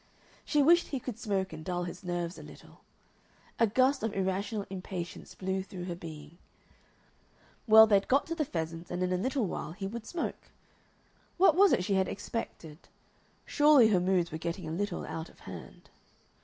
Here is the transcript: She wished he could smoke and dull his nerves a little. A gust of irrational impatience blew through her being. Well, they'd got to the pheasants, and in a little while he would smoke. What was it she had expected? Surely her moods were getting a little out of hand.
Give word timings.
She 0.43 0.63
wished 0.63 0.87
he 0.87 0.99
could 0.99 1.19
smoke 1.19 1.53
and 1.53 1.63
dull 1.63 1.83
his 1.83 2.03
nerves 2.03 2.39
a 2.39 2.41
little. 2.41 2.81
A 3.59 3.67
gust 3.67 4.01
of 4.01 4.15
irrational 4.15 4.65
impatience 4.71 5.35
blew 5.35 5.61
through 5.61 5.83
her 5.85 5.93
being. 5.93 6.39
Well, 7.67 7.85
they'd 7.85 8.07
got 8.07 8.25
to 8.25 8.33
the 8.33 8.43
pheasants, 8.43 8.89
and 8.89 9.03
in 9.03 9.13
a 9.13 9.17
little 9.17 9.45
while 9.45 9.73
he 9.73 9.85
would 9.85 10.07
smoke. 10.07 10.49
What 11.37 11.55
was 11.55 11.71
it 11.71 11.83
she 11.83 11.93
had 11.93 12.07
expected? 12.07 12.87
Surely 13.45 13.89
her 13.89 13.99
moods 13.99 14.31
were 14.31 14.39
getting 14.39 14.67
a 14.67 14.71
little 14.71 15.05
out 15.05 15.29
of 15.29 15.41
hand. 15.41 15.91